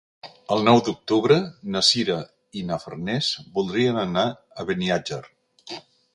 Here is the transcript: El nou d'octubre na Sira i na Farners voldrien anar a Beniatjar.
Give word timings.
El 0.53 0.63
nou 0.67 0.79
d'octubre 0.87 1.37
na 1.75 1.83
Sira 1.89 2.15
i 2.61 2.65
na 2.71 2.81
Farners 2.85 3.31
voldrien 3.59 4.01
anar 4.07 4.27
a 4.65 4.69
Beniatjar. 4.73 5.23